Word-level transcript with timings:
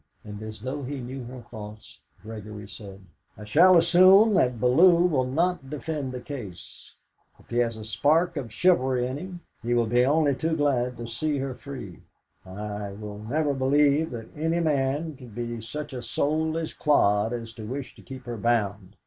And 0.23 0.41
as 0.41 0.61
though 0.61 0.81
he 0.81 0.97
knew 0.99 1.25
her 1.25 1.41
thoughts, 1.41 1.99
Gregory 2.23 2.67
said: 2.67 3.01
"I 3.37 3.43
shall 3.43 3.77
assume 3.77 4.33
that 4.33 4.59
Bellew 4.59 5.05
will 5.05 5.27
not 5.27 5.69
defend 5.69 6.11
the 6.11 6.19
case. 6.19 6.95
If 7.39 7.51
he 7.51 7.57
has 7.57 7.77
a 7.77 7.85
spark 7.85 8.35
of 8.35 8.51
chivalry 8.51 9.05
in 9.05 9.17
him 9.19 9.41
he 9.61 9.75
will 9.75 9.85
be 9.85 10.03
only 10.03 10.33
too 10.33 10.57
glad 10.57 10.97
to 10.97 11.05
see 11.05 11.37
her 11.37 11.53
free. 11.53 11.99
I 12.43 12.93
will 12.93 13.19
never 13.19 13.53
believe 13.53 14.09
that 14.09 14.35
any 14.35 14.59
man 14.59 15.17
could 15.17 15.35
be 15.35 15.61
such 15.61 15.93
a 15.93 16.01
soulless 16.01 16.73
clod 16.73 17.31
as 17.31 17.53
to 17.53 17.63
wish 17.67 17.93
to 17.93 18.01
keep 18.01 18.23
her 18.25 18.37
bound. 18.37 18.95